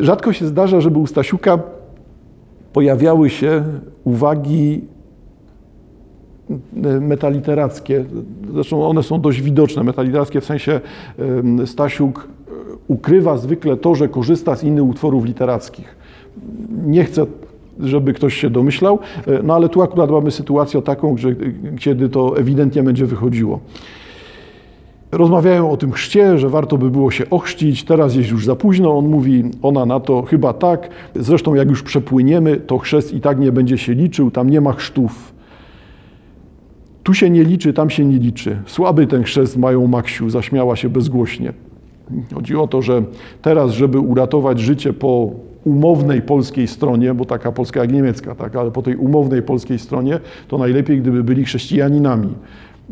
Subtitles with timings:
[0.00, 1.58] Rzadko się zdarza, żeby u Stasiuka
[2.72, 3.64] pojawiały się
[4.04, 4.80] uwagi
[7.00, 8.04] metaliterackie.
[8.52, 9.84] Zresztą one są dość widoczne.
[9.84, 10.80] Metaliterackie w sensie
[11.66, 12.28] Stasiuk
[12.88, 15.96] ukrywa zwykle to, że korzysta z innych utworów literackich.
[16.86, 17.26] Nie chcę,
[17.80, 21.34] żeby ktoś się domyślał, e, no ale tu akurat mamy sytuację taką, że
[21.80, 23.60] kiedy to ewidentnie będzie wychodziło.
[25.12, 28.98] Rozmawiają o tym chrzcie, że warto by było się ochrzcić, teraz jest już za późno.
[28.98, 30.88] On mówi, ona na to chyba tak.
[31.14, 34.72] Zresztą jak już przepłyniemy, to chrzest i tak nie będzie się liczył, tam nie ma
[34.72, 35.34] chrztów.
[37.02, 38.56] Tu się nie liczy, tam się nie liczy.
[38.66, 41.52] Słaby ten chrzest mają Maksiu, zaśmiała się bezgłośnie.
[42.34, 43.02] Chodzi o to, że
[43.42, 45.30] teraz, żeby uratować życie po
[45.64, 50.20] umownej polskiej stronie, bo taka polska jak niemiecka, tak, ale po tej umownej polskiej stronie,
[50.48, 52.34] to najlepiej, gdyby byli chrześcijaninami.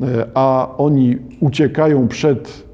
[0.03, 2.67] E, A oni uciekają przed,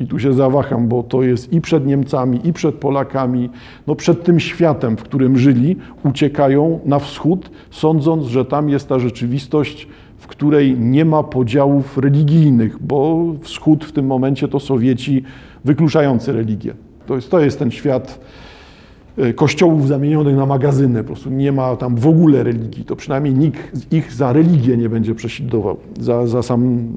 [0.00, 3.50] i tu się zawaham, bo to jest i przed Niemcami, i przed Polakami,
[3.86, 8.98] no przed tym światem, w którym żyli, uciekają na wschód, sądząc, że tam jest ta
[8.98, 15.22] rzeczywistość, w której nie ma podziałów religijnych, bo wschód w tym momencie to Sowieci
[15.64, 16.74] wykluczający religię.
[17.06, 18.20] To jest, to jest ten świat
[19.34, 21.00] kościołów zamienionych na magazyny.
[21.00, 22.84] Po prostu nie ma tam w ogóle religii.
[22.84, 26.88] To przynajmniej nikt ich za religię nie będzie prześladował, za, za, sam,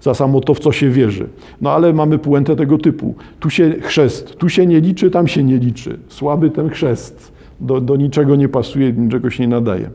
[0.00, 1.28] za samo to, w co się wierzy.
[1.60, 3.14] No ale mamy puentę tego typu.
[3.40, 5.98] Tu się chrzest, tu się nie liczy, tam się nie liczy.
[6.08, 7.32] Słaby ten chrzest.
[7.60, 9.90] Do, do niczego nie pasuje, niczego się nie nadaje.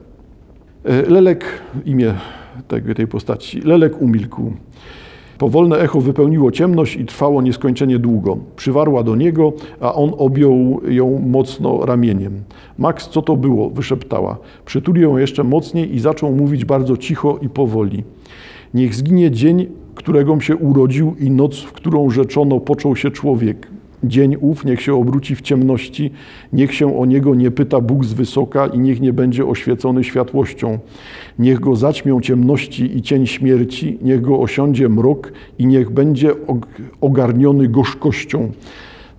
[0.84, 1.46] E, Lelek,
[1.86, 2.14] imię
[2.96, 4.52] tej postaci, Lelek umilkł.
[5.38, 8.38] Powolne echo wypełniło ciemność i trwało nieskończenie długo.
[8.56, 12.44] Przywarła do niego, a on objął ją mocno ramieniem.
[12.78, 13.70] Max, co to było?
[13.70, 14.38] wyszeptała.
[14.66, 18.04] Przytulił ją jeszcze mocniej i zaczął mówić bardzo cicho i powoli.
[18.74, 23.68] Niech zginie dzień, któregom się urodził i noc, w którą rzeczono począł się człowiek.
[24.08, 26.12] Dzień ów niech się obróci w ciemności,
[26.54, 30.80] niech się o niego nie pyta Bóg z wysoka i niech nie będzie oświecony światłością.
[31.40, 36.66] Niech go zaćmią ciemności i cień śmierci, niech go osiądzie mrok i niech będzie og-
[37.02, 38.52] ogarniony gorzkością.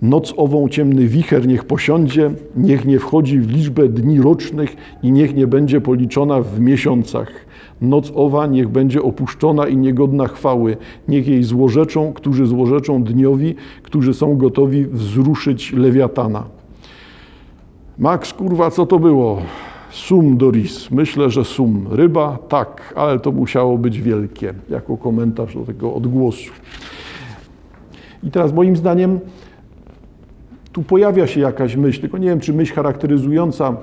[0.02, 5.34] Noc ową ciemny wicher niech posiądzie, niech nie wchodzi w liczbę dni rocznych i niech
[5.34, 7.47] nie będzie policzona w miesiącach.
[7.80, 10.76] Noc owa niech będzie opuszczona i niegodna chwały.
[11.08, 16.44] Niech jej złorzeczą, którzy złorzeczą dniowi, którzy są gotowi wzruszyć lewiatana.
[17.98, 19.42] Max, kurwa, co to było?
[19.90, 20.90] Sum Doris.
[20.90, 21.86] Myślę, że sum.
[21.90, 22.38] Ryba?
[22.48, 26.52] Tak, ale to musiało być wielkie, jako komentarz do tego odgłosu.
[28.22, 29.20] I teraz moim zdaniem
[30.72, 33.76] tu pojawia się jakaś myśl, tylko nie wiem, czy myśl charakteryzująca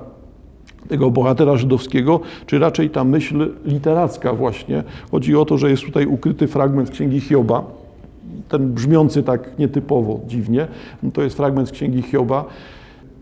[0.86, 4.82] tego bohatera żydowskiego, czy raczej ta myśl literacka właśnie.
[5.10, 7.64] Chodzi o to, że jest tutaj ukryty fragment Księgi Hioba,
[8.48, 10.66] ten brzmiący tak nietypowo, dziwnie.
[11.02, 12.44] No to jest fragment Księgi Hioba.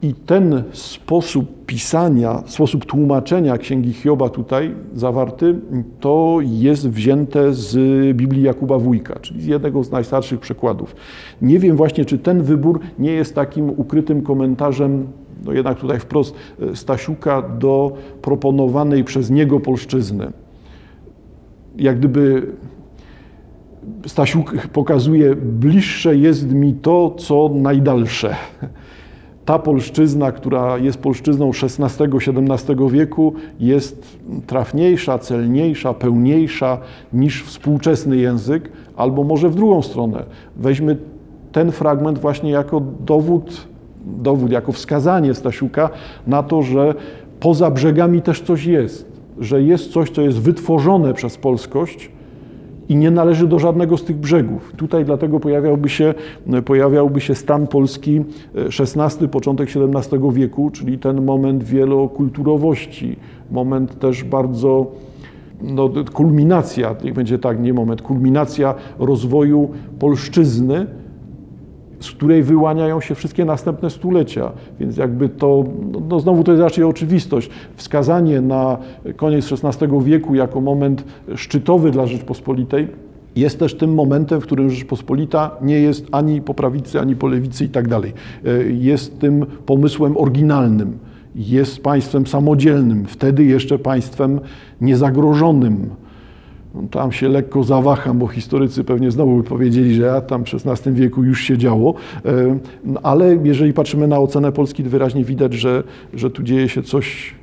[0.03, 5.55] I ten sposób pisania, sposób tłumaczenia Księgi Hioba tutaj zawarty,
[6.01, 7.77] to jest wzięte z
[8.17, 10.97] Biblii Jakuba Wójka, czyli z jednego z najstarszych przekładów.
[11.43, 15.07] Nie wiem właśnie, czy ten wybór nie jest takim ukrytym komentarzem,
[15.45, 16.35] no jednak tutaj wprost
[16.75, 20.33] Stasiuka, do proponowanej przez niego polszczyzny.
[21.77, 22.47] Jak gdyby
[24.07, 28.37] Stasiuk pokazuje, bliższe jest mi to, co najdalsze
[29.45, 36.79] ta polszczyzna, która jest polszczyzną XVI-XVII wieku, jest trafniejsza, celniejsza, pełniejsza
[37.13, 40.25] niż współczesny język, albo może w drugą stronę.
[40.57, 40.97] Weźmy
[41.53, 43.67] ten fragment właśnie jako dowód,
[44.07, 45.91] dowód jako wskazanie Stasiuka
[46.27, 46.95] na to, że
[47.41, 52.11] poza brzegami też coś jest, że jest coś, co jest wytworzone przez polskość,
[52.89, 54.73] i nie należy do żadnego z tych brzegów.
[54.77, 56.15] Tutaj dlatego pojawiałby się,
[56.65, 58.25] pojawiałby się stan polski
[58.81, 63.17] XVI, początek XVII wieku, czyli ten moment wielokulturowości,
[63.51, 64.87] moment też bardzo
[65.63, 70.87] no, kulminacja, niech będzie tak, nie moment, kulminacja rozwoju polszczyzny,
[72.05, 74.53] z której wyłaniają się wszystkie następne stulecia.
[74.81, 75.65] Więc jakby to,
[76.09, 77.51] no znowu to jest raczej oczywistość.
[77.77, 78.79] Wskazanie na
[79.17, 81.05] koniec XVI wieku jako moment
[81.35, 82.89] szczytowy dla Rzeczpospolitej
[83.37, 87.65] jest też tym momentem, w którym Rzeczpospolita nie jest ani po prawicy, ani po lewicy
[87.65, 88.13] i tak dalej.
[88.71, 90.99] Jest tym pomysłem oryginalnym.
[91.35, 94.41] Jest państwem samodzielnym, wtedy jeszcze państwem
[94.81, 95.91] niezagrożonym
[96.75, 100.93] no, tam się lekko zawaham, bo historycy pewnie znowu by powiedzieli, że tam w XVI
[100.93, 101.95] wieku już się działo,
[102.85, 105.83] no, ale jeżeli patrzymy na ocenę Polski, to wyraźnie widać, że,
[106.15, 107.35] że tu dzieje się coś,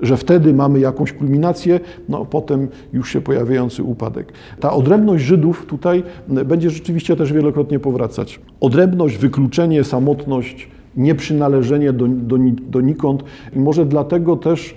[0.00, 4.32] że wtedy mamy jakąś kulminację, no potem już się pojawiający upadek.
[4.60, 8.40] Ta odrębność Żydów tutaj będzie rzeczywiście też wielokrotnie powracać.
[8.60, 12.36] Odrębność, wykluczenie, samotność, nieprzynależenie do, do,
[12.68, 13.24] donikąd
[13.56, 14.74] i może dlatego też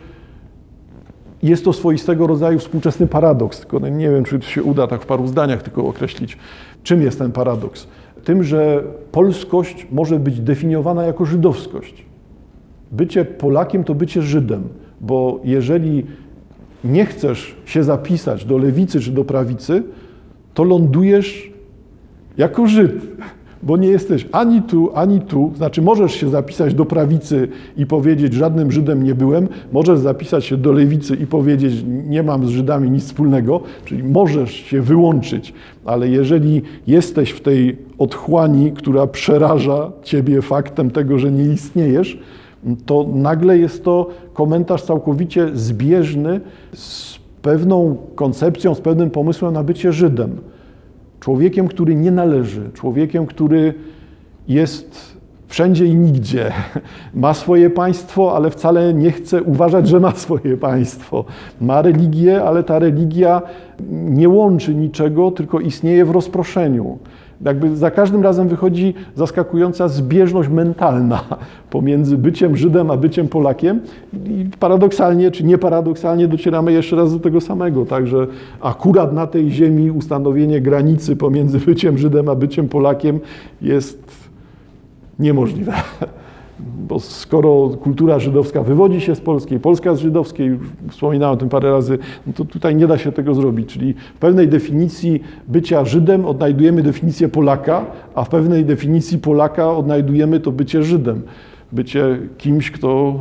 [1.48, 5.06] jest to swoistego rodzaju współczesny paradoks, tylko no nie wiem, czy się uda tak w
[5.06, 6.38] paru zdaniach tylko określić,
[6.84, 7.88] czym jest ten paradoks.
[8.24, 12.06] Tym, że polskość może być definiowana jako żydowskość.
[12.92, 14.64] Bycie Polakiem to bycie Żydem,
[15.02, 16.06] bo jeżeli
[16.84, 19.84] nie chcesz się zapisać do lewicy czy do prawicy,
[20.54, 21.52] to lądujesz
[22.38, 22.94] jako Żyd
[23.66, 25.52] bo nie jesteś ani tu, ani tu.
[25.56, 27.48] Znaczy, możesz się zapisać do prawicy
[27.78, 31.74] i powiedzieć, żadnym Żydem nie byłem, możesz zapisać się do lewicy i powiedzieć,
[32.08, 35.54] nie mam z Żydami nic wspólnego, czyli możesz się wyłączyć,
[35.86, 42.20] ale jeżeli jesteś w tej otchłani, która przeraża ciebie faktem tego, że nie istniejesz,
[42.86, 46.42] to nagle jest to komentarz całkowicie zbieżny
[46.74, 50.38] z pewną koncepcją, z pewnym pomysłem na bycie Żydem.
[51.25, 53.74] Człowiekiem, który nie należy, człowiekiem, który
[54.48, 55.18] jest
[55.48, 56.51] wszędzie i nigdzie.
[57.13, 61.25] Ma swoje państwo, ale wcale nie chce uważać, że ma swoje państwo.
[61.62, 63.42] Ma religię, ale ta religia
[63.89, 66.98] nie łączy niczego, tylko istnieje w rozproszeniu
[67.42, 71.24] jakby za każdym razem wychodzi zaskakująca zbieżność mentalna
[71.70, 73.80] pomiędzy byciem Żydem a byciem Polakiem.
[74.14, 78.28] I paradoksalnie czy nieparadoksalnie docieramy jeszcze raz do tego samego, także
[78.62, 83.20] akurat na tej ziemi ustanowienie granicy pomiędzy byciem Żydem a byciem Polakiem
[83.62, 84.30] jest
[85.20, 85.74] niemożliwe
[86.60, 90.60] bo skoro kultura żydowska wywodzi się z polskiej, Polska z żydowskiej, już
[90.90, 91.98] wspominałem o tym parę razy,
[92.28, 93.69] no to tutaj nie da się tego zrobić.
[93.69, 97.86] Czyli w pewnej definicji bycia Żydem odnajdujemy definicję Polaka,
[98.16, 101.22] a w pewnej definicji Polaka odnajdujemy to bycie Żydem.
[101.72, 103.16] Bycie kimś, kto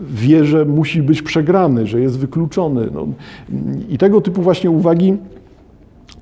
[0.00, 2.88] wie, że musi być przegrany, że jest wykluczony.
[2.94, 3.06] No.
[3.88, 5.16] I tego typu właśnie uwagi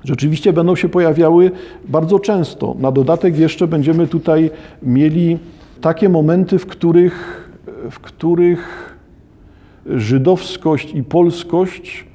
[0.03, 1.51] rzeczywiście będą się pojawiały
[1.87, 2.75] bardzo często.
[2.79, 4.51] Na dodatek jeszcze będziemy tutaj
[4.83, 5.37] mieli
[5.83, 7.49] takie momenty, w których,
[7.91, 8.93] w których
[9.85, 12.05] żydowskość i polskość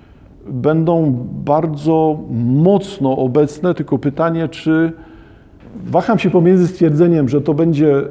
[0.47, 4.93] będą bardzo mocno obecne, tylko pytanie, czy
[5.85, 8.03] waham się pomiędzy stwierdzeniem, że to będzie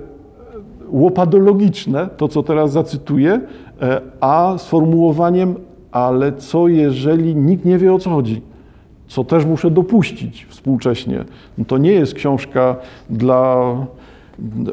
[0.89, 3.41] łopadologiczne, to co teraz zacytuję,
[3.81, 5.55] e, a sformułowaniem,
[5.91, 8.41] ale co jeżeli nikt nie wie o co chodzi?
[9.07, 11.25] Co też muszę dopuścić współcześnie.
[11.57, 12.75] No to nie jest książka
[13.09, 13.73] dla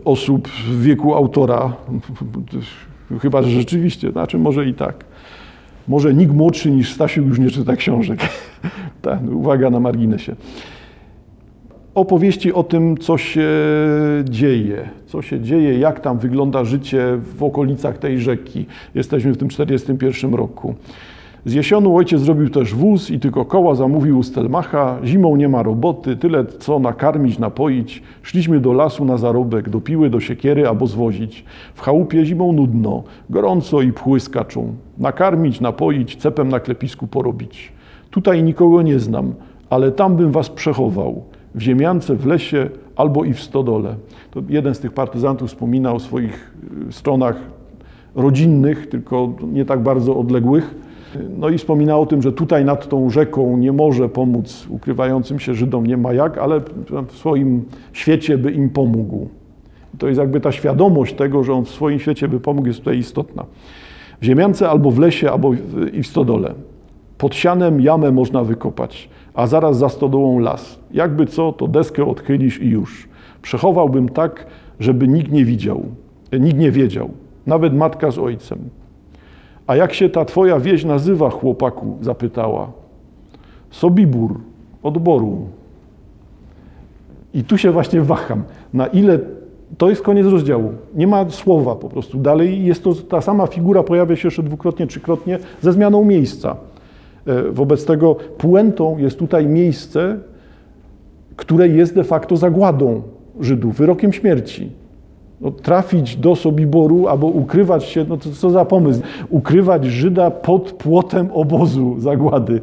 [0.04, 1.76] osób w wieku autora.
[3.22, 5.04] Chyba, że rzeczywiście, znaczy może i tak.
[5.88, 8.20] Może nikt młodszy niż Stasiu już nie czyta książek.
[9.02, 10.36] tak, uwaga na marginesie.
[11.94, 13.48] Opowieści o tym, co się
[14.24, 18.66] dzieje, co się dzieje, jak tam wygląda życie w okolicach tej rzeki.
[18.94, 20.74] Jesteśmy w tym 41 roku.
[21.46, 24.98] Z jesionu ojciec zrobił też wóz i tylko koła zamówił u Stelmacha.
[25.04, 28.02] Zimą nie ma roboty, tyle co nakarmić, napoić.
[28.22, 31.44] Szliśmy do lasu na zarobek, do piły, do siekiery albo zwozić.
[31.74, 34.74] W chałupie zimą nudno, gorąco i pchły skaczą.
[34.98, 37.72] Nakarmić, napoić, cepem na klepisku porobić.
[38.10, 39.34] Tutaj nikogo nie znam,
[39.70, 41.22] ale tam bym was przechował.
[41.54, 43.94] W ziemiance, w lesie albo i w stodole.
[44.30, 46.54] To jeden z tych partyzantów wspomina o swoich
[46.88, 47.36] y, stronach
[48.14, 50.84] rodzinnych, tylko nie tak bardzo odległych
[51.38, 55.54] no i wspomina o tym, że tutaj nad tą rzeką nie może pomóc ukrywającym się
[55.54, 56.60] Żydom, nie ma jak, ale
[57.08, 59.28] w swoim świecie by im pomógł.
[59.98, 62.98] To jest jakby ta świadomość tego, że on w swoim świecie by pomógł, jest tutaj
[62.98, 63.44] istotna.
[64.20, 65.52] W ziemiance albo w lesie, albo
[65.92, 66.54] i w stodole.
[67.18, 70.78] Pod sianem jamę można wykopać, a zaraz za stodołą las.
[70.90, 73.08] Jakby co, to deskę odchylisz i już.
[73.42, 74.46] Przechowałbym tak,
[74.80, 75.82] żeby nikt nie widział,
[76.40, 77.10] nikt nie wiedział,
[77.46, 78.58] nawet matka z ojcem.
[79.66, 81.96] A jak się ta twoja wieś nazywa, chłopaku?
[82.00, 82.72] zapytała.
[83.70, 84.40] Sobibór,
[84.82, 85.38] odboru.
[87.34, 88.42] I tu się właśnie waham,
[88.72, 89.18] na ile
[89.78, 90.72] to jest koniec rozdziału.
[90.94, 92.18] Nie ma słowa po prostu.
[92.18, 96.56] Dalej jest to ta sama figura, pojawia się jeszcze dwukrotnie, trzykrotnie, ze zmianą miejsca.
[97.26, 100.18] E, wobec tego puentą jest tutaj miejsce,
[101.36, 103.02] które jest de facto zagładą
[103.40, 104.70] Żydów, wyrokiem śmierci
[105.40, 109.02] no, trafić do Sobiboru albo ukrywać się, no to co za pomysł?
[109.28, 112.60] Ukrywać Żyda pod płotem obozu zagłady.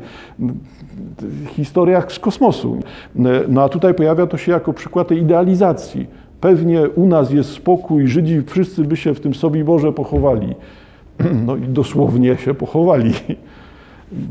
[1.47, 2.77] Historiach z kosmosu.
[3.49, 6.07] No a tutaj pojawia to się jako przykład tej idealizacji.
[6.41, 10.55] Pewnie u nas jest spokój, Żydzi wszyscy by się w tym Sobiborze pochowali.
[11.45, 13.13] No i dosłownie się pochowali.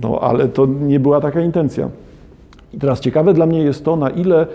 [0.03, 1.89] No ale to nie była taka intencja.
[2.75, 4.47] I teraz ciekawe dla mnie jest to, na ile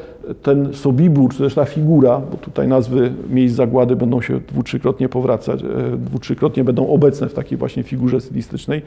[0.42, 5.10] ten Sobibór, czy też ta figura, bo tutaj nazwy miejsc zagłady będą się dwu, trzykrotnie
[5.10, 8.82] powracać, e, dwu, trzykrotnie będą obecne w takiej właśnie figurze stylistycznej,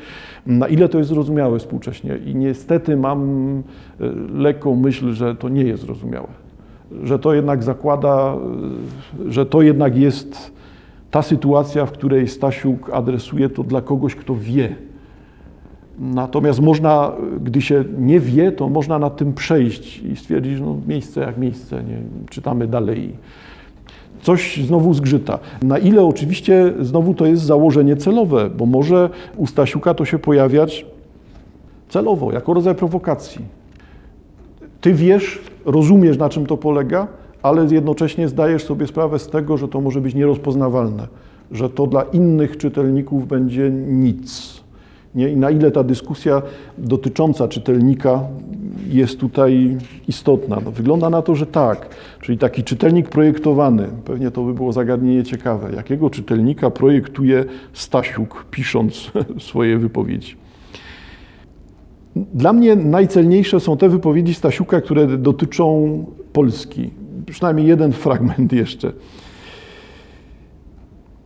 [0.46, 2.18] na ile to jest zrozumiałe współcześnie.
[2.26, 3.22] I niestety mam
[4.00, 4.04] e,
[4.34, 6.28] lekką myśl, że to nie jest zrozumiałe.
[7.02, 8.36] że to jednak zakłada,
[9.28, 10.52] że to jednak jest
[11.10, 14.87] ta sytuacja, w której Stasiuk adresuje to dla kogoś, kto wie.
[15.98, 17.12] Natomiast można,
[17.44, 21.82] gdy się nie wie, to można nad tym przejść i stwierdzić, no miejsce jak miejsce,
[21.82, 21.98] nie?
[22.30, 23.12] czytamy dalej.
[24.22, 25.38] Coś znowu zgrzyta.
[25.62, 30.86] Na ile oczywiście znowu to jest założenie celowe, bo może u Stasiuka to się pojawiać
[31.88, 33.44] celowo, jako rodzaj prowokacji.
[34.80, 37.08] Ty wiesz, rozumiesz na czym to polega,
[37.42, 41.08] ale jednocześnie zdajesz sobie sprawę z tego, że to może być nierozpoznawalne,
[41.52, 44.60] że to dla innych czytelników będzie nic.
[45.14, 45.28] Nie?
[45.28, 46.42] I na ile ta dyskusja
[46.78, 48.20] dotycząca czytelnika
[48.88, 49.76] jest tutaj
[50.08, 50.58] istotna?
[50.64, 51.88] No, wygląda na to, że tak.
[52.20, 59.12] Czyli taki czytelnik projektowany, pewnie to by było zagadnienie ciekawe, jakiego czytelnika projektuje Stasiuk, pisząc
[59.48, 60.36] swoje wypowiedzi.
[62.16, 66.90] Dla mnie najcelniejsze są te wypowiedzi Stasiuka, które dotyczą Polski.
[67.26, 68.92] Przynajmniej jeden fragment jeszcze.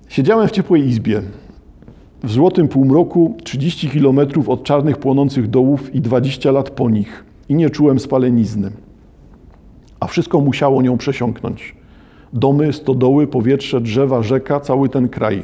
[0.08, 1.22] Siedziałem w ciepłej izbie.
[2.22, 7.24] W złotym półmroku 30 kilometrów od czarnych płonących dołów i 20 lat po nich.
[7.48, 8.70] I nie czułem spalenizny.
[10.00, 11.76] A wszystko musiało nią przesiąknąć.
[12.32, 15.42] Domy, stodoły, powietrze, drzewa, rzeka, cały ten kraj.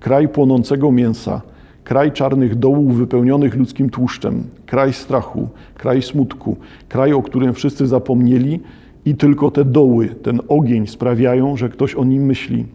[0.00, 1.40] Kraj płonącego mięsa–
[1.88, 6.56] kraj czarnych dołów wypełnionych ludzkim tłuszczem, kraj strachu, kraj smutku,
[6.88, 8.60] kraj, o którym wszyscy zapomnieli
[9.04, 12.66] i tylko te doły, ten ogień sprawiają, że ktoś o nim myśli.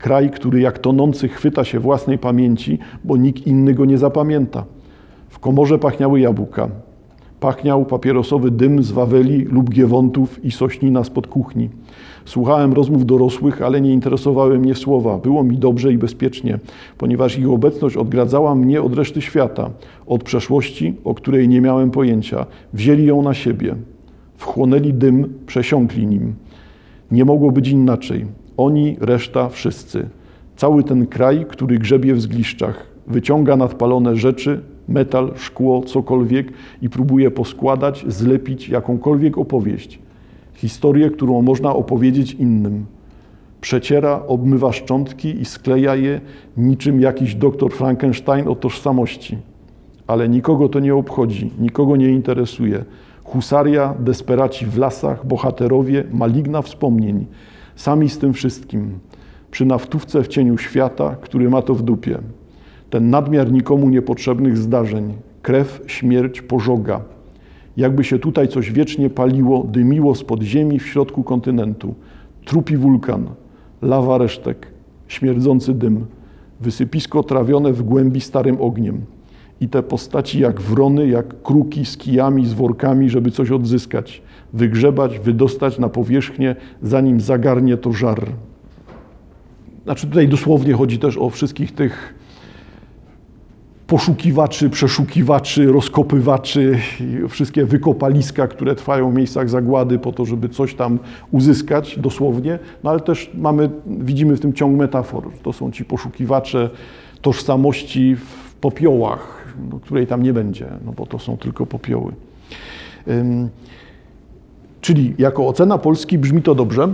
[0.00, 4.64] Kraj, który jak tonący chwyta się własnej pamięci, bo nikt inny go nie zapamięta.
[5.28, 6.68] W komorze pachniały jabłka.
[7.40, 11.68] Pachniał papierosowy dym z waweli lub giewontów i sośnina spod kuchni.
[12.24, 15.18] Słuchałem rozmów dorosłych, ale nie interesowały mnie słowa.
[15.18, 16.58] Było mi dobrze i bezpiecznie,
[16.98, 19.70] ponieważ ich obecność odgradzała mnie od reszty świata,
[20.06, 22.46] od przeszłości, o której nie miałem pojęcia.
[22.72, 23.74] Wzięli ją na siebie.
[24.36, 26.34] Wchłonęli dym, przesiąkli nim.
[27.10, 28.39] Nie mogło być inaczej.
[28.60, 30.08] Oni, reszta, wszyscy.
[30.56, 36.52] Cały ten kraj, który grzebie w zgliszczach, wyciąga nadpalone rzeczy, metal, szkło, cokolwiek
[36.82, 39.98] i próbuje poskładać, zlepić jakąkolwiek opowieść
[40.60, 42.86] historię, którą można opowiedzieć innym.
[43.60, 46.20] Przeciera, obmywa szczątki i skleja je
[46.56, 49.38] niczym jakiś doktor Frankenstein o tożsamości.
[50.06, 52.84] Ale nikogo to nie obchodzi, nikogo nie interesuje.
[53.24, 57.26] Husaria, desperaci w lasach, bohaterowie, maligna wspomnień.
[57.76, 58.98] Sami z tym wszystkim.
[59.50, 62.18] Przy naftówce w cieniu świata, który ma to w dupie.
[62.90, 65.14] Ten nadmiar nikomu niepotrzebnych zdarzeń.
[65.42, 67.00] Krew, śmierć, pożoga
[67.76, 71.94] jakby się tutaj coś wiecznie paliło, dymiło spod ziemi w środku kontynentu.
[72.44, 73.26] Trupi wulkan,
[73.82, 74.66] lawa resztek,
[75.08, 76.06] śmierdzący dym,
[76.60, 79.00] wysypisko trawione w głębi starym ogniem.
[79.60, 85.18] I te postaci jak wrony, jak kruki z kijami, z workami, żeby coś odzyskać, wygrzebać,
[85.18, 88.26] wydostać na powierzchnię, zanim zagarnie to żar.
[89.84, 92.14] Znaczy tutaj dosłownie chodzi też o wszystkich tych
[93.86, 96.78] poszukiwaczy, przeszukiwaczy, rozkopywaczy,
[97.28, 100.98] wszystkie wykopaliska, które trwają w miejscach zagłady po to, żeby coś tam
[101.30, 105.30] uzyskać dosłownie, no ale też mamy, widzimy w tym ciąg metafor.
[105.42, 106.70] To są ci poszukiwacze
[107.22, 112.12] tożsamości w popiołach, no, której tam nie będzie, no bo to są tylko popioły.
[114.80, 116.88] Czyli jako ocena Polski brzmi to dobrze,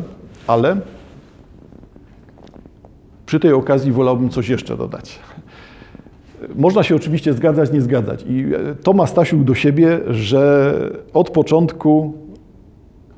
[0.47, 0.77] ale
[3.27, 5.19] przy tej okazji wolałbym coś jeszcze dodać.
[6.57, 8.25] Można się oczywiście zgadzać, nie zgadzać.
[8.29, 10.75] I e, to ma Stasiuk do siebie, że
[11.15, 12.13] od początku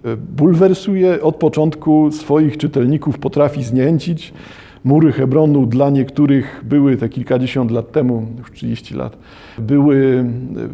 [0.05, 4.33] e, bulwersuje, od początku swoich czytelników potrafi zniechęcić.
[4.85, 9.19] Mury Hebronu dla niektórych były te kilkadziesiąt lat temu, już 30 lat,
[9.59, 10.69] były e,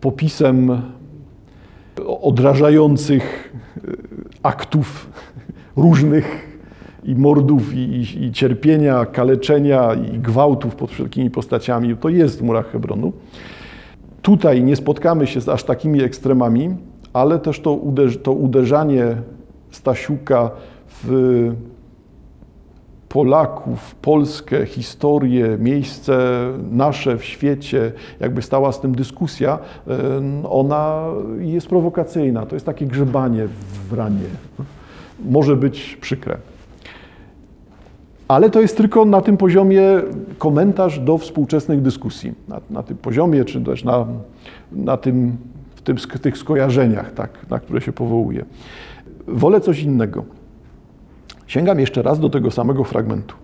[0.00, 0.82] popisem
[2.06, 3.52] odrażających
[4.42, 5.10] aktów
[5.76, 6.50] różnych
[7.04, 11.96] i mordów, i, i, cierpienia, kaleczenia, i gwałtów pod wszelkimi postaciami.
[11.96, 13.12] To jest w murach Hebronu.
[14.22, 16.70] Tutaj nie spotkamy się z aż takimi ekstremami,
[17.12, 19.16] ale też to, uderz to uderzanie
[19.70, 20.50] Stasiuka
[20.88, 21.52] w
[23.10, 29.58] Polaków, Polskę, historię, miejsce nasze w świecie, jakby stała z tym dyskusja,
[30.44, 31.04] ona
[31.38, 32.46] jest prowokacyjna.
[32.46, 33.48] To jest takie grzebanie
[33.88, 34.28] w ranie.
[35.30, 36.36] Może być przykre.
[38.28, 39.82] Ale to jest tylko na tym poziomie
[40.38, 42.32] komentarz do współczesnych dyskusji.
[42.48, 44.06] Na, na tym poziomie, czy też na,
[44.72, 45.36] na tym,
[45.74, 48.44] w tym, tych skojarzeniach, tak, na które się powołuje.
[49.26, 50.39] Wolę coś innego.
[51.50, 53.34] Sięgam jeszcze raz do tego samego fragmentu.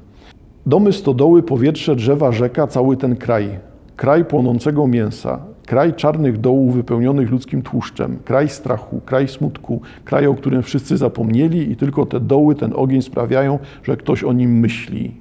[0.67, 3.59] Domy, stodoły, powietrze, drzewa, rzeka, cały ten kraj.
[3.97, 5.39] Kraj płonącego mięsa.
[5.67, 11.73] Kraj czarnych dołów wypełnionych ludzkim tłuszczem, kraj strachu, kraj smutku, kraj, o którym wszyscy zapomnieli
[11.73, 15.15] i tylko te doły, ten ogień sprawiają, że ktoś o nim myśli.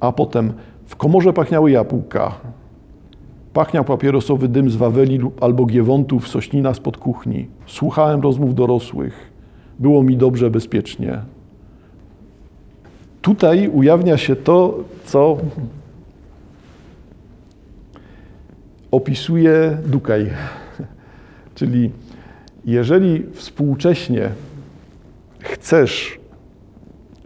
[0.00, 0.52] A potem
[0.86, 2.34] w komorze pachniały jabłka,
[3.52, 7.46] pachniał papierosowy dym z Waweli albo Giewontów, sośnina spod kuchni.
[7.66, 9.27] Słuchałem rozmów dorosłych.
[9.78, 11.20] Było mi dobrze, bezpiecznie.
[13.22, 15.38] Tutaj ujawnia się to, co
[18.90, 20.30] opisuje Dukaj.
[21.54, 21.90] Czyli
[22.64, 24.30] jeżeli współcześnie
[25.40, 26.18] chcesz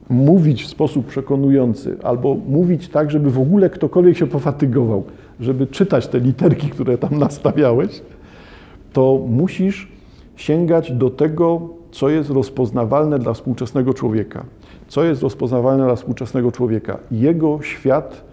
[0.09, 5.05] mówić w sposób przekonujący, albo mówić tak, żeby w ogóle ktokolwiek się pofatygował,
[5.41, 8.03] żeby czytać te literki, które tam nastawiałeś,
[8.93, 9.93] to musisz
[10.37, 14.45] sięgać do tego, co jest rozpoznawalne dla współczesnego człowieka.
[14.89, 16.99] Co jest rozpoznawalne dla współczesnego człowieka?
[17.11, 18.25] Jego świat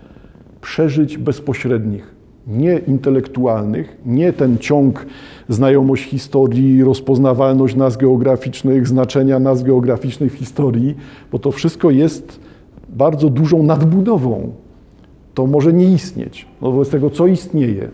[0.61, 5.05] przeżyć bezpośrednich nie intelektualnych, nie ten ciąg
[5.49, 10.95] znajomość historii, rozpoznawalność nazw geograficznych, znaczenia nazw geograficznych w historii,
[11.31, 12.39] bo to wszystko jest
[12.89, 14.51] bardzo dużą nadbudową.
[15.33, 16.45] To może nie istnieć.
[16.61, 17.89] No wobec tego, co istnieje?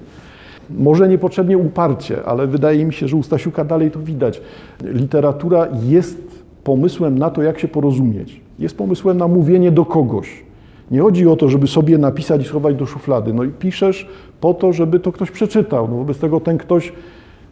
[0.70, 4.42] Może niepotrzebnie uparcie, ale wydaje mi się, że u Stasiuka dalej to widać.
[4.84, 8.42] Literatura jest pomysłem na to, jak się porozumieć.
[8.60, 10.44] Jest pomysłem na mówienie do kogoś.
[10.92, 13.34] Nie chodzi o to, żeby sobie napisać i schować do szuflady.
[13.34, 14.08] No i piszesz
[14.42, 15.88] po to, żeby to ktoś przeczytał.
[15.88, 16.94] No wobec tego ten ktoś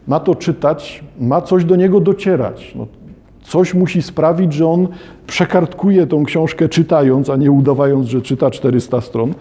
[0.08, 2.72] ma to czytać, ma coś do niego docierać.
[2.76, 2.86] No,
[3.42, 4.88] coś musi sprawić, że on
[5.26, 9.34] przekartkuje tą książkę czytając, a nie udawając, że czyta 400 stron.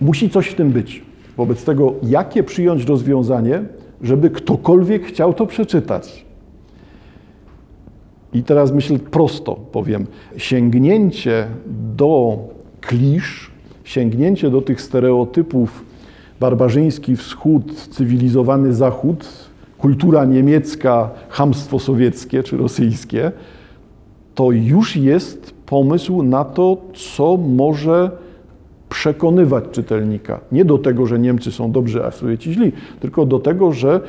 [0.00, 1.05] Musi coś w tym być.
[1.36, 3.62] Wobec tego, jakie przyjąć rozwiązanie,
[4.02, 6.26] żeby ktokolwiek chciał to przeczytać?
[8.32, 10.06] I teraz myślę prosto, powiem.
[10.36, 11.46] Sięgnięcie
[11.96, 12.38] do
[12.80, 13.50] klisz,
[13.84, 15.84] sięgnięcie do tych stereotypów
[16.40, 19.26] barbarzyński wschód, cywilizowany zachód,
[19.78, 23.32] kultura niemiecka, hamstwo sowieckie czy rosyjskie,
[24.34, 28.10] to już jest pomysł na to, co może
[28.88, 30.40] przekonywać czytelnika.
[30.52, 34.00] Nie do tego, że Niemcy są dobrzy, a Sowieci źli, tylko do tego, że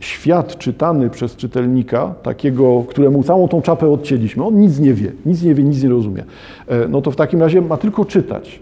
[0.00, 5.42] świat czytany przez czytelnika, takiego, któremu całą tą czapę odcięliśmy, on nic nie wie, nic
[5.42, 6.24] nie wie, nic nie rozumie,
[6.66, 8.60] e, no to w takim razie ma tylko czytać.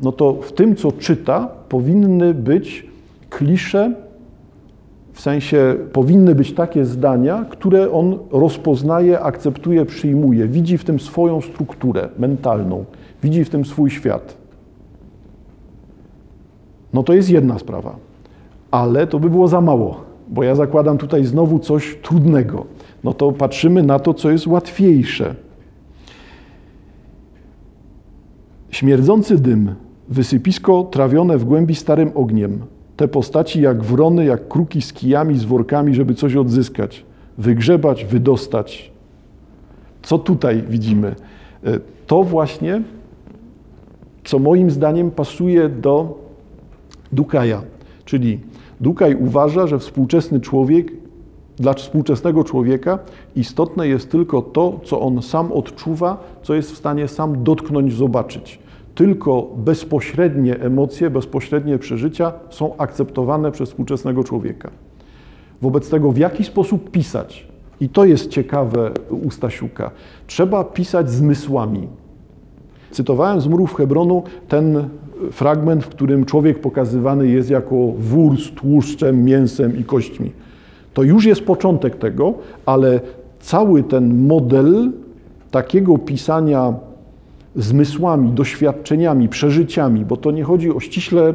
[0.00, 2.86] No to w tym, co czyta, powinny być
[3.30, 3.94] klisze,
[5.12, 11.40] w sensie powinny być takie zdania, które on rozpoznaje, akceptuje, przyjmuje, widzi w tym swoją
[11.40, 12.84] strukturę mentalną,
[13.22, 14.37] widzi w tym swój świat.
[16.92, 17.96] No to jest jedna sprawa,
[18.70, 22.64] ale to by było za mało bo ja zakładam tutaj znowu coś trudnego.
[23.04, 25.34] No to patrzymy na to, co jest łatwiejsze.
[28.70, 29.74] Śmierdzący dym,
[30.08, 32.58] wysypisko trawione w głębi starym ogniem,
[32.96, 37.04] te postaci jak wrony, jak kruki z kijami, z workami, żeby coś odzyskać,
[37.38, 38.92] wygrzebać, wydostać.
[40.02, 41.14] Co tutaj widzimy?
[41.64, 42.82] E, to właśnie,
[44.24, 46.18] co moim zdaniem pasuje do
[47.12, 47.62] Dukaja,
[48.04, 48.40] czyli
[48.80, 50.92] Dukaj uważa, że współczesny człowiek,
[51.56, 52.98] dla współczesnego człowieka
[53.36, 58.58] istotne jest tylko to, co on sam odczuwa, co jest w stanie sam dotknąć, zobaczyć.
[58.94, 64.70] Tylko bezpośrednie emocje, bezpośrednie przeżycia są akceptowane przez współczesnego człowieka.
[65.62, 67.48] Wobec tego, w jaki sposób pisać,
[67.80, 69.90] i to jest ciekawe u Stasiuka,
[70.26, 71.88] trzeba pisać zmysłami.
[72.90, 74.88] Cytowałem z murów Hebronu ten
[75.32, 80.30] fragment, w którym człowiek pokazywany jest jako wór z tłuszczem, mięsem i kośćmi.
[80.94, 82.34] To już jest początek tego,
[82.66, 83.00] ale
[83.40, 84.92] cały ten model
[85.50, 86.74] takiego pisania
[87.56, 91.34] zmysłami, doświadczeniami, przeżyciami, bo to nie chodzi o ściśle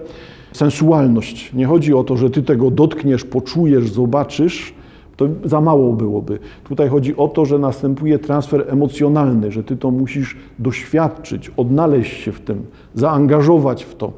[0.52, 4.74] sensualność, nie chodzi o to, że ty tego dotkniesz, poczujesz, zobaczysz,
[5.16, 6.40] to za mało byłoby.
[6.64, 12.32] Tutaj chodzi o to, że następuje transfer emocjonalny, że ty to musisz doświadczyć, odnaleźć się
[12.32, 14.12] w tym, zaangażować w to.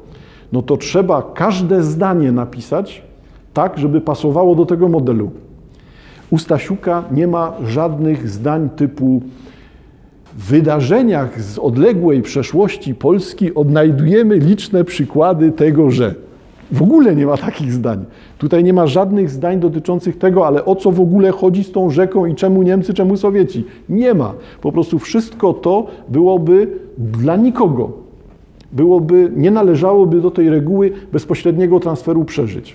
[0.52, 3.02] No to trzeba każde zdanie napisać
[3.54, 5.30] tak, żeby pasowało do tego modelu.
[6.30, 9.22] U Stasiuka nie ma żadnych zdań typu
[10.36, 16.14] w wydarzeniach z odległej przeszłości Polski odnajdujemy liczne przykłady tego, że.
[16.72, 18.04] W ogóle nie ma takich zdań.
[18.38, 21.90] Tutaj nie ma żadnych zdań dotyczących tego, ale o co w ogóle chodzi z tą
[21.90, 23.64] rzeką i czemu Niemcy, czemu Sowieci.
[23.88, 24.34] Nie ma.
[24.60, 27.90] Po prostu wszystko to byłoby dla nikogo.
[28.72, 32.74] Byłoby, nie należałoby do tej reguły bezpośredniego transferu przeżyć.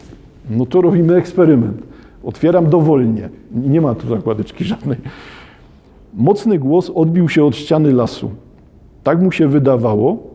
[0.50, 1.78] No to robimy eksperyment.
[2.24, 3.30] Otwieram dowolnie.
[3.52, 4.98] Nie ma tu zakładeczki żadnej.
[6.14, 8.32] Mocny głos odbił się od ściany lasu.
[9.04, 10.31] Tak mu się wydawało,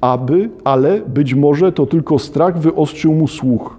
[0.00, 3.76] aby, ale być może to tylko strach wyostrzył mu słuch.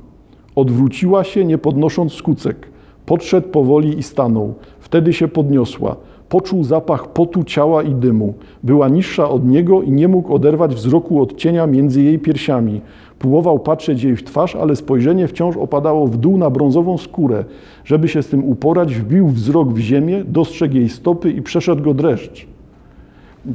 [0.56, 2.68] Odwróciła się, nie podnosząc skucek.
[3.06, 4.54] Podszedł powoli i stanął.
[4.80, 5.96] Wtedy się podniosła.
[6.30, 8.34] Poczuł zapach potu ciała i dymu.
[8.64, 12.82] Była niższa od niego i nie mógł oderwać wzroku od cienia między jej piersiami.
[13.20, 17.46] Próbował patrzeć jej w twarz, ale spojrzenie wciąż opadało w dół na brązową skórę.
[17.86, 21.94] Żeby się z tym uporać, wbił wzrok w ziemię, dostrzegł jej stopy i przeszedł go
[21.94, 22.48] dreszcz.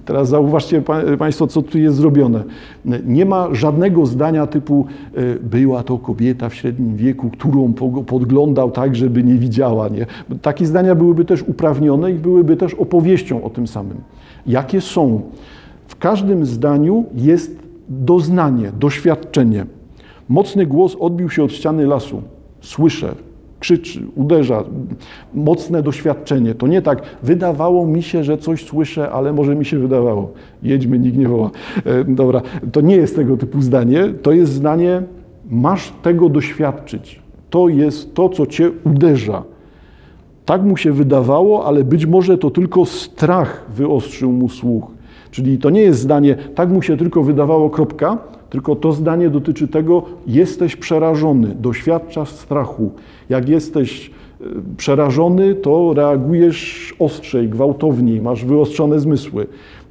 [0.05, 2.44] Teraz zauważcie pa- Państwo, co tu jest zrobione.
[3.07, 8.70] Nie ma żadnego zdania typu e, była to kobieta w średnim wieku, którą po- podglądał
[8.70, 9.88] tak, żeby nie widziała.
[9.88, 10.07] Nie?
[10.42, 13.97] Takie zdania byłyby też uprawnione i byłyby też opowieścią o tym samym.
[14.47, 15.20] Jakie są?
[15.87, 19.66] W każdym zdaniu jest doznanie, doświadczenie.
[20.29, 22.23] Mocny głos odbił się od ściany lasu.
[22.61, 23.14] Słyszę,
[23.64, 24.64] krzyczy, uderza.
[25.35, 26.55] Mocne doświadczenie.
[26.55, 30.33] To nie tak, wydawało mi się, że coś słyszę, ale może mi się wydawało.
[30.62, 31.50] Jedźmy, nikt nie woła.
[31.85, 34.14] E, dobra, to nie jest tego typu zdanie.
[34.22, 35.03] To jest zdanie,
[35.50, 37.22] masz tego doświadczyć.
[37.50, 39.42] To jest to, co cię uderza.
[40.44, 44.85] Tak mu się wydawało, ale być może to tylko strach wyostrzył mu słuch.
[45.31, 48.18] Czyli to nie jest zdanie, tak mu się tylko wydawało, kropka,
[48.50, 52.90] tylko to zdanie dotyczy tego, jesteś przerażony, doświadczasz strachu.
[53.28, 54.44] Jak jesteś e,
[54.76, 59.46] przerażony, to reagujesz ostrzej, gwałtowniej, masz wyostrzone zmysły.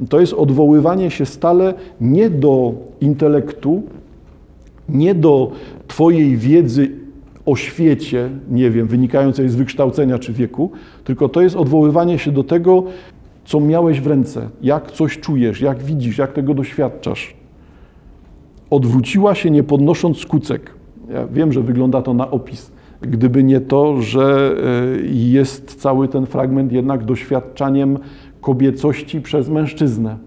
[0.09, 3.83] To jest odwoływanie się stale nie do intelektu,
[4.89, 5.51] nie do
[5.87, 6.91] Twojej wiedzy
[7.45, 10.71] o świecie, nie wiem, wynikającej z wykształcenia czy wieku,
[11.03, 12.83] tylko to jest odwoływanie się do tego,
[13.45, 17.42] co miałeś w ręce, jak coś czujesz, jak widzisz, jak tego doświadczasz.
[18.73, 20.71] Odwróciła się, nie podnosząc skucek.
[21.13, 22.71] Ja wiem, że wygląda to na opis.
[23.01, 24.55] Gdyby nie to, że
[25.01, 27.99] e, jest cały ten fragment jednak doświadczaniem
[28.41, 30.17] kobiecości przez mężczyznę.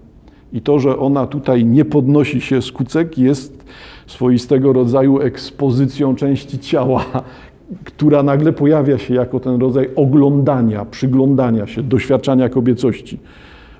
[0.53, 3.65] I to, że ona tutaj nie podnosi się skucek, jest
[4.07, 7.05] swoistego rodzaju ekspozycją części ciała,
[7.83, 13.19] która nagle pojawia się jako ten rodzaj oglądania, przyglądania się, doświadczania kobiecości.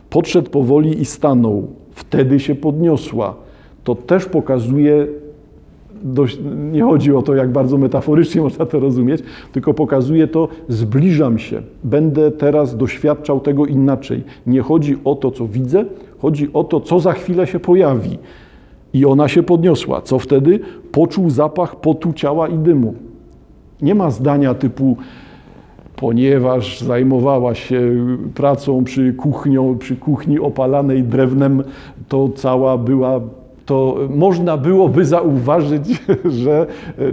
[0.10, 1.68] Podszedł powoli i stanął.
[1.92, 3.47] Wtedy się podniosła.
[3.88, 5.08] To też pokazuje,
[6.04, 6.40] dość,
[6.72, 11.62] nie chodzi o to, jak bardzo metaforycznie można to rozumieć, tylko pokazuje to, zbliżam się,
[11.84, 14.24] będę teraz doświadczał tego inaczej.
[14.48, 15.86] Nie chodzi o to, co widzę,
[16.20, 18.18] chodzi o to, co za chwilę się pojawi.
[18.94, 20.02] I ona się podniosła.
[20.02, 20.60] Co wtedy?
[20.92, 22.94] Poczuł zapach potu ciała i dymu.
[23.82, 24.98] Nie ma zdania typu,
[25.96, 27.96] ponieważ zajmowała się
[28.36, 31.64] pracą przy, kuchnią, przy kuchni opalanej drewnem,
[32.08, 33.22] to cała była,
[33.68, 36.04] to można byłoby zauważyć,
[36.44, 36.68] że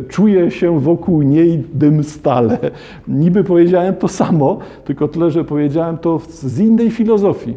[0.09, 2.59] czuje się wokół niej dym stale.
[3.09, 7.57] Niby powiedziałem to samo, tylko tyle, że powiedziałem to z innej filozofii,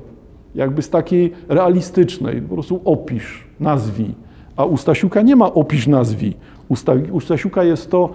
[0.56, 4.16] jakby z takiej realistycznej, po prostu opisz, nazwij.
[4.56, 6.34] A u Stasiuka nie ma opisz, nazwij.
[6.70, 8.10] U, Sta, u Stasiuka jest to,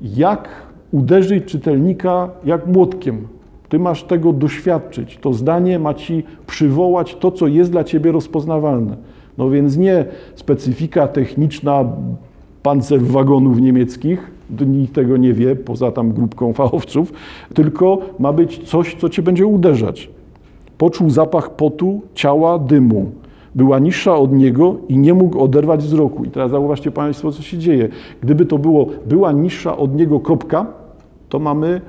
[0.00, 0.48] jak
[0.92, 3.28] uderzyć czytelnika jak młotkiem.
[3.68, 5.18] Ty masz tego doświadczyć.
[5.18, 8.96] To zdanie ma ci przywołać to, co jest dla ciebie rozpoznawalne.
[9.38, 11.84] No więc nie specyfika techniczna
[12.62, 14.30] pancerz wagonów niemieckich,
[14.66, 17.12] nikt tego nie wie, poza tam grupką fachowców,
[17.54, 20.10] tylko ma być coś, co cię będzie uderzać.
[20.78, 23.10] Poczuł zapach potu, ciała, dymu.
[23.54, 26.24] Była niższa od niego i nie mógł oderwać wzroku.
[26.24, 27.88] I teraz zauważcie Państwo, co się dzieje.
[28.20, 30.66] Gdyby to było, była niższa od niego, kropka,
[31.28, 31.80] to mamy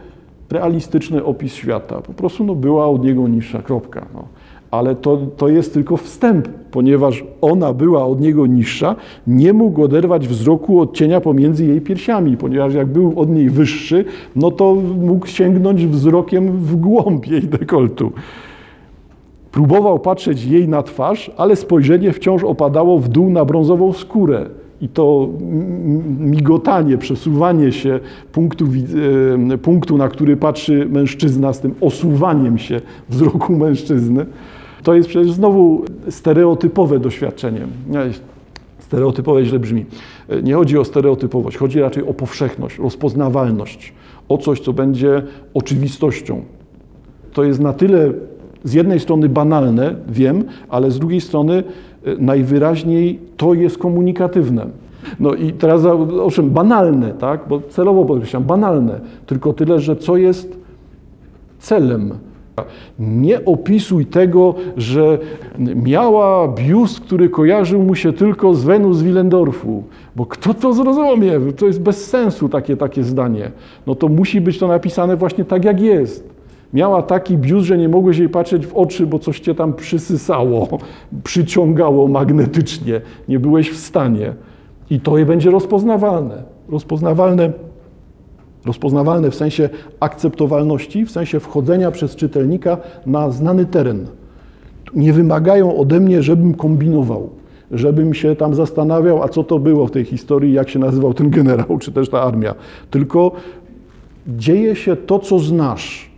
[0.50, 2.02] realistyczny opis świata.
[2.02, 4.06] Po prostu no, była od niego niższa, kropka.
[4.14, 4.28] No.
[4.74, 8.96] Ale to, to jest tylko wstęp, ponieważ ona była od niego niższa,
[9.28, 14.06] nie mógł oderwać wzroku od cienia pomiędzy jej piersiami, ponieważ jak był od niej wyższy,
[14.36, 18.12] no to mógł sięgnąć wzrokiem w głąb jej dekoltu.
[19.52, 24.46] Próbował patrzeć jej na twarz, ale spojrzenie wciąż opadało w dół na brązową skórę.
[24.82, 25.30] I to
[26.20, 28.00] migotanie, przesuwanie się
[28.32, 28.66] punktu,
[29.62, 34.26] punktu, na który patrzy mężczyzna z tym osuwaniem się wzroku mężczyzny,
[34.84, 37.68] to jest przecież znowu stereotypowe doświadczenie.
[38.80, 39.86] Stereotypowe źle brzmi.
[40.44, 43.94] Nie chodzi o stereotypowość, chodzi raczej o powszechność, rozpoznawalność,
[44.30, 46.42] o coś, co będzie oczywistością.
[47.34, 48.12] To jest na tyle
[48.64, 51.64] z jednej strony banalne, wiem, ale z drugiej strony
[52.20, 54.68] najwyraźniej to jest komunikatywne.
[55.20, 55.86] No i teraz,
[56.22, 60.58] owszem, banalne, tak, bo celowo podkreślam, banalne, tylko tyle, że co jest
[61.60, 62.14] celem.
[63.00, 65.18] Nie opisuj tego, że
[65.60, 69.84] miała biust, który kojarzył mu się tylko z Wenus Willendorfu,
[70.16, 71.32] bo kto to zrozumie?
[71.58, 73.52] To jest bez sensu takie, takie zdanie.
[73.88, 76.34] No to musi być to napisane właśnie tak, jak jest.
[76.74, 80.68] Miała taki biust, że nie mogłeś jej patrzeć w oczy, bo coś cię tam przysysało,
[81.24, 83.02] przyciągało magnetycznie.
[83.28, 84.34] Nie byłeś w stanie.
[84.90, 86.44] I to będzie rozpoznawalne.
[86.70, 87.52] Rozpoznawalne
[88.66, 94.06] Rozpoznawalne w sensie akceptowalności, w sensie wchodzenia przez czytelnika na znany teren.
[94.96, 97.30] Nie wymagają ode mnie, żebym kombinował,
[97.72, 101.30] żebym się tam zastanawiał, a co to było w tej historii, jak się nazywał ten
[101.30, 102.56] generał, czy też ta armia.
[102.92, 103.32] Tylko
[104.28, 106.12] dzieje się to, co znasz.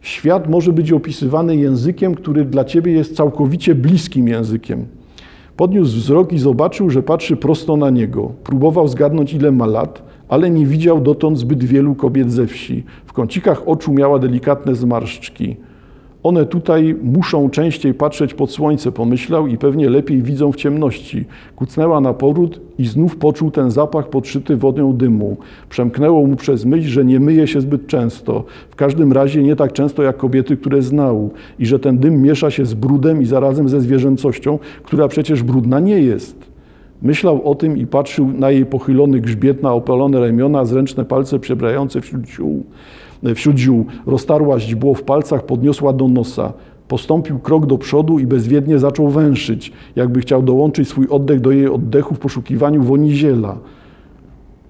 [0.00, 4.86] Świat może być opisywany językiem, który dla ciebie jest całkowicie bliskim językiem.
[5.56, 8.32] Podniósł wzrok i zobaczył, że patrzy prosto na niego.
[8.44, 12.84] Próbował zgadnąć, ile ma lat, ale nie widział dotąd zbyt wielu kobiet ze wsi.
[13.06, 15.56] W kącikach oczu miała delikatne zmarszczki.
[16.24, 21.24] One tutaj muszą częściej patrzeć pod słońce, pomyślał i pewnie lepiej widzą w ciemności.
[21.56, 25.36] Kucnęła na powrót i znów poczuł ten zapach podszyty wodą dymu.
[25.68, 28.44] Przemknęło mu przez myśl, że nie myje się zbyt często.
[28.70, 31.30] W każdym razie nie tak często jak kobiety, które znał.
[31.58, 35.80] I że ten dym miesza się z brudem i zarazem ze zwierzęcością, która przecież brudna
[35.80, 36.53] nie jest.
[37.02, 42.00] Myślał o tym i patrzył na jej pochylony grzbiet, na opalone ramiona, zręczne palce przebrające
[42.00, 42.64] wśród ziół.
[43.34, 46.52] Wśród ziół roztarła źdźbło w palcach, podniosła do nosa.
[46.88, 51.68] Postąpił krok do przodu i bezwiednie zaczął węszyć, jakby chciał dołączyć swój oddech do jej
[51.68, 53.58] oddechu w poszukiwaniu woni ziela.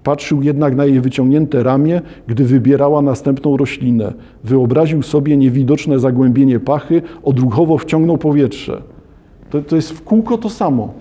[0.04, 4.12] Patrzył jednak na jej wyciągnięte ramię, gdy wybierała następną roślinę.
[4.44, 8.82] Wyobraził sobie niewidoczne zagłębienie pachy, odruchowo wciągnął powietrze.
[9.50, 10.92] To, to jest w kółko to samo.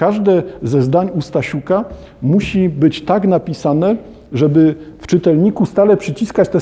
[0.00, 1.84] Każde ze zdań u Stasiuka
[2.22, 3.96] musi być tak napisane,
[4.32, 6.60] żeby w czytelniku stale przyciskać te,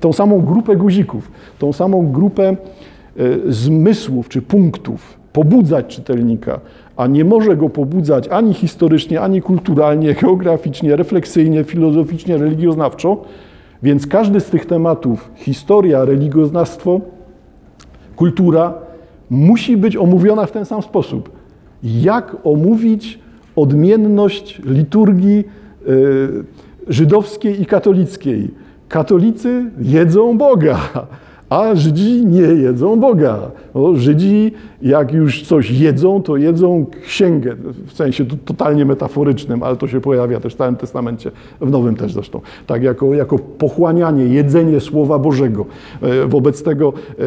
[0.00, 2.56] tą samą grupę guzików, tą samą grupę e,
[3.52, 6.60] zmysłów czy punktów, pobudzać czytelnika,
[6.96, 13.24] a nie może go pobudzać ani historycznie, ani kulturalnie, geograficznie, refleksyjnie, filozoficznie, religioznawczo.
[13.82, 17.00] Więc każdy z tych tematów, historia, religioznawstwo,
[18.16, 18.74] kultura,
[19.30, 21.39] musi być omówiona w ten sam sposób.
[21.82, 23.18] Jak omówić
[23.56, 25.44] odmienność liturgii,
[25.86, 26.44] yy,
[26.88, 28.50] żydowskiej i katolickiej.
[28.88, 30.78] Katolicy jedzą Boga,
[31.50, 33.50] a Żydzi nie jedzą Boga.
[33.94, 40.00] Żydzi, jak już coś jedzą, to jedzą księgę, w sensie totalnie metaforycznym, ale to się
[40.00, 45.18] pojawia też w Starym Testamencie, w Nowym też zresztą, tak jako, jako pochłanianie, jedzenie Słowa
[45.18, 45.66] Bożego.
[46.02, 47.22] E, wobec tego e,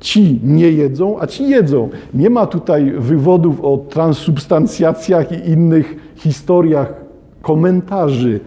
[0.00, 1.88] ci nie jedzą, a ci jedzą.
[2.14, 6.94] Nie ma tutaj wywodów o transsubstancjacjach i innych historiach,
[7.42, 8.40] komentarzy,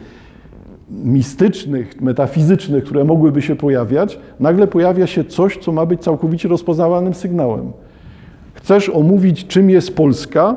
[0.91, 7.13] mistycznych, metafizycznych, które mogłyby się pojawiać, nagle pojawia się coś, co ma być całkowicie rozpoznawalnym
[7.13, 7.71] sygnałem.
[8.53, 10.55] Chcesz omówić, czym jest Polska,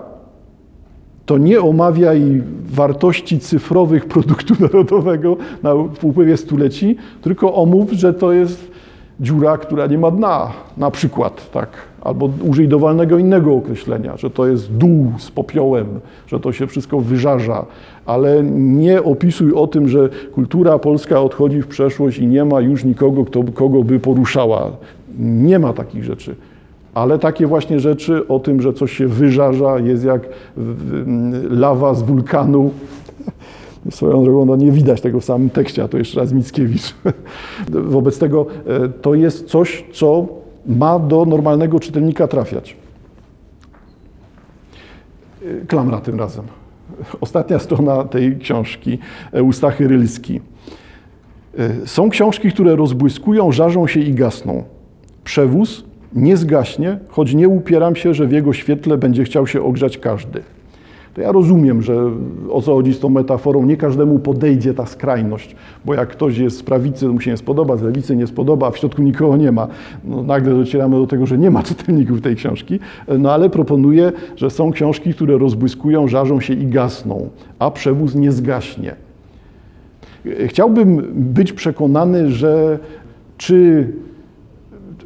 [1.26, 8.69] to nie omawiaj wartości cyfrowych produktu narodowego na, upływie stuleci, tylko omów, że to jest
[9.20, 11.68] dziura, która nie ma dna, na przykład, tak.
[12.00, 15.87] Albo użyj dowolnego innego określenia, że to jest dół z popiołem,
[16.26, 17.66] że to się wszystko wyżarza,
[18.06, 22.85] ale nie opisuj o tym, że kultura polska odchodzi w przeszłość i nie ma już
[22.85, 24.70] nikogo, kto, kogo by poruszała.
[25.18, 26.35] Nie ma takich rzeczy.
[26.94, 30.28] Ale takie właśnie rzeczy o tym, że coś się wyżarza, jest jak
[31.50, 32.70] lawa z wulkanu,
[33.90, 36.94] Swoją drogą no nie widać tego w samym tekście, a to jeszcze raz Mickiewicz.
[37.68, 40.28] Wobec tego e, to jest coś, co
[40.66, 42.76] ma do normalnego czytelnika trafiać.
[45.42, 46.44] E, klamra tym razem.
[47.20, 48.98] Ostatnia strona tej książki,
[49.32, 50.40] Eustachy Rylski.
[51.58, 54.64] E, są książki, które rozbłyskują, żarzą się i gasną.
[55.24, 59.98] Przewóz nie zgaśnie, choć nie upieram się, że w jego świetle będzie chciał się ogrzać
[59.98, 60.42] każdy
[61.14, 62.11] to ja rozumiem, że
[62.51, 66.59] o co chodzi z tą metaforą, nie każdemu podejdzie ta skrajność, bo jak ktoś jest
[66.59, 69.37] z prawicy, to mu się nie spodoba, z lewicy nie spodoba, a w środku nikogo
[69.37, 69.68] nie ma.
[70.05, 72.81] No, nagle docieramy do tego, że nie ma czytelników tej książki,
[73.18, 78.33] no ale proponuję, że są książki, które rozbłyskują, żarzą się i gasną, a przewóz nie
[78.33, 78.94] zgaśnie.
[80.46, 82.79] Chciałbym być przekonany, że
[83.37, 83.92] czy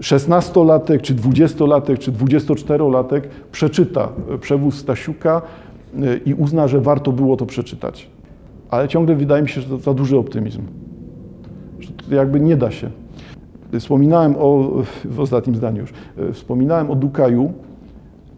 [0.01, 3.21] 16-latek, czy 20-latek, czy 24-latek
[3.53, 4.09] przeczyta
[4.41, 5.43] przewóz Stasiuka,
[6.27, 8.11] i uzna, że warto było to przeczytać.
[8.71, 10.63] Ale ciągle wydaje mi się, że to za duży optymizm.
[11.81, 12.91] Że to jakby nie da się.
[13.79, 14.73] Wspominałem o,
[15.05, 15.93] w ostatnim zdaniu już,
[16.33, 17.53] wspominałem o Dukaju,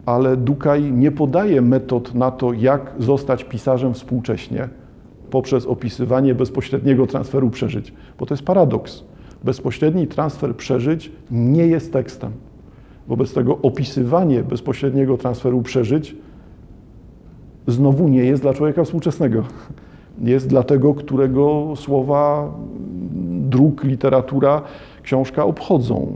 [0.05, 4.69] ale Dukaj nie podaje metod na to, jak zostać pisarzem współcześnie
[5.29, 7.93] poprzez opisywanie bezpośredniego transferu przeżyć.
[8.19, 9.03] Bo to jest paradoks.
[9.43, 12.31] Bezpośredni transfer przeżyć nie jest tekstem.
[13.07, 16.15] Wobec tego opisywanie bezpośredniego transferu przeżyć
[17.67, 19.43] znowu nie jest dla człowieka współczesnego.
[20.21, 22.51] Jest dla tego, którego słowa,
[23.29, 24.61] druk, literatura,
[25.03, 26.15] książka obchodzą.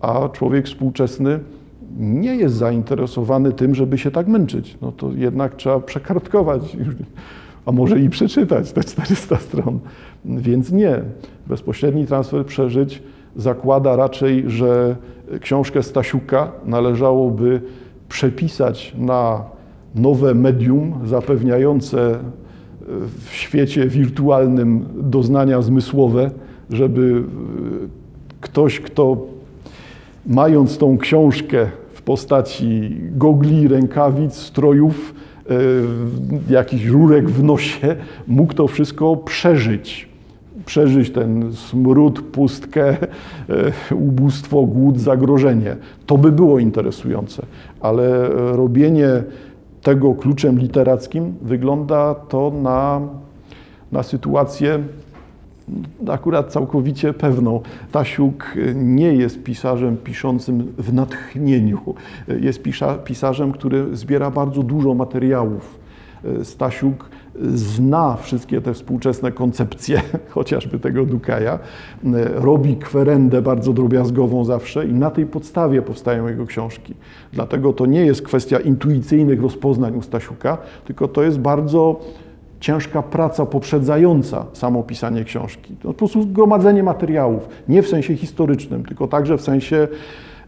[0.00, 1.40] A człowiek współczesny
[1.98, 4.78] nie jest zainteresowany tym, żeby się tak męczyć.
[4.82, 6.76] No to jednak trzeba przekartkować
[7.66, 9.78] a może i przeczytać te 400 stron.
[10.24, 11.00] Więc nie.
[11.46, 13.02] Bezpośredni transfer przeżyć
[13.36, 14.96] zakłada raczej, że
[15.40, 17.60] książkę Stasiuka należałoby
[18.08, 19.44] przepisać na
[19.96, 22.18] nowe medium zapewniające
[23.28, 26.30] w świecie wirtualnym doznania zmysłowe,
[26.70, 27.22] żeby
[28.40, 29.16] ktoś, kto
[30.26, 35.14] mając tą książkę w postaci gogli, rękawic, strojów,
[35.50, 35.54] e,
[36.50, 40.08] jakichś rurek w nosie, mógł to wszystko przeżyć.
[40.66, 45.76] Przeżyć ten smród, pustkę, e, ubóstwo, głód, zagrożenie.
[46.06, 47.42] To by było interesujące,
[47.80, 49.08] ale robienie
[49.86, 53.00] tego kluczem literackim wygląda to na,
[53.92, 54.78] na sytuację
[56.08, 57.60] akurat całkowicie pewną.
[57.92, 61.94] Tasiuk nie jest pisarzem piszącym w natchnieniu.
[62.40, 62.62] Jest
[63.04, 65.78] pisarzem, który zbiera bardzo dużo materiałów.
[66.42, 67.08] Stasiuk
[67.54, 71.58] zna wszystkie te współczesne koncepcje, chociażby tego Dukaja,
[72.34, 76.94] robi kwerendę bardzo drobiazgową zawsze i na tej podstawie powstają jego książki.
[77.32, 82.00] Dlatego to nie jest kwestia intuicyjnych rozpoznań u Stasiuka, tylko to jest bardzo
[82.60, 85.74] ciężka praca poprzedzająca samo pisanie książki.
[85.82, 89.88] To po prostu zgromadzenie materiałów, nie w sensie historycznym, tylko także w sensie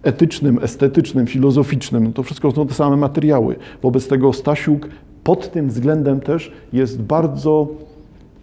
[0.02, 2.12] etycznym, estetycznym, filozoficznym.
[2.12, 3.56] To wszystko są te same materiały.
[3.82, 4.88] Wobec tego Stasiuk
[5.28, 7.68] pod tym względem też jest bardzo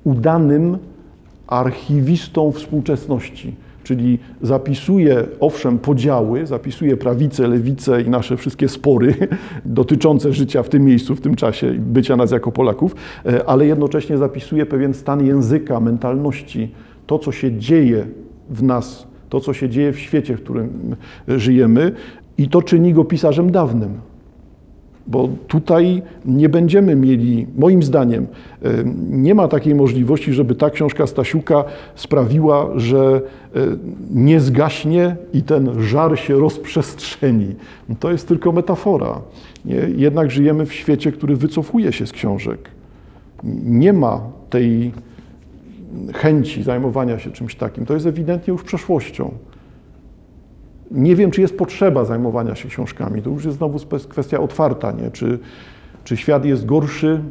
[0.04, 0.78] udanym
[1.48, 9.16] archiwistą współczesności czyli zapisuje owszem podziały, zapisuje prawicę, lewicę i nasze wszystkie spory
[9.66, 12.96] dotyczące życia w tym miejscu, w tym czasie, bycia nas jako Polaków,
[13.26, 16.72] e, ale jednocześnie zapisuje pewien stan języka, mentalności,
[17.08, 18.08] to co się dzieje
[18.50, 20.96] w nas, to co się dzieje w świecie, w którym
[21.28, 21.92] żyjemy
[22.38, 24.15] i to czyni go pisarzem dawnym.
[25.08, 28.28] Bo tutaj nie będziemy mieli, moim zdaniem,
[28.64, 28.70] e,
[29.10, 31.64] nie ma takiej możliwości, żeby ta książka Stasiuka
[31.96, 33.22] sprawiła, że
[33.56, 33.60] e,
[34.12, 37.56] nie zgaśnie i ten żar się rozprzestrzeni.
[38.00, 39.22] To jest tylko metafora.
[39.96, 42.70] Jednak żyjemy w świecie, który wycofuje się z książek.
[43.64, 44.92] Nie ma tej
[46.14, 47.86] chęci zajmowania się czymś takim.
[47.86, 49.32] To jest ewidentnie już przeszłością.
[50.92, 53.22] Nie wiem, czy jest potrzeba zajmowania się książkami.
[53.22, 55.12] To już jest znowu kwestia otwarta, nie?
[55.12, 55.40] Czy,
[56.04, 57.22] czy świat jest gorszy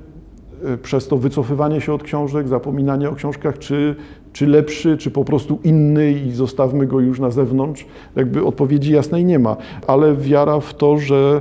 [0.65, 3.97] e, przez to wycofywanie się od książek, zapominanie o książkach, czy,
[4.33, 7.87] czy lepszy, czy po prostu inny i zostawmy go już na zewnątrz?
[8.17, 11.41] Jakby odpowiedzi jasnej nie ma, ale wiara w to, że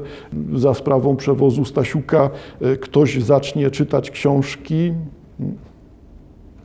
[0.55, 2.29] za sprawą przewozu Stasiuka
[2.61, 4.93] e, ktoś zacznie czytać książki,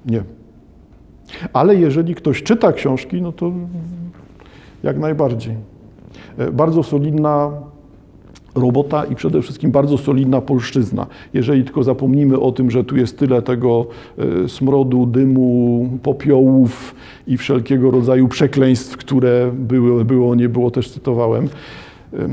[0.07, 0.23] nie.
[1.53, 3.53] Ale jeżeli ktoś czyta książki, no to
[4.83, 5.55] jak najbardziej.
[6.39, 7.51] E, bardzo solidna
[8.55, 11.07] robota i przede wszystkim bardzo solidna polszczyzna.
[11.35, 13.87] Jeżeli tylko zapomnimy o tym, że tu jest tyle tego
[14.45, 16.95] e, smrodu, dymu, popiołów
[17.27, 21.49] i wszelkiego rodzaju przekleństw, które były, było, nie było, też cytowałem,
[22.15, 22.29] e,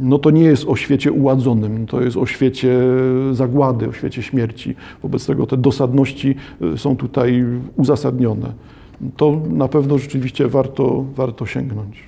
[0.00, 2.78] no to nie jest o świecie uładzonym, to jest o świecie
[3.32, 4.74] zagłady, o świecie śmierci.
[5.02, 6.34] Wobec tego te dosadności
[6.76, 7.44] są tutaj
[7.76, 8.52] uzasadnione
[9.16, 12.02] to na pewno rzeczywiście warto, warto sięgnąć.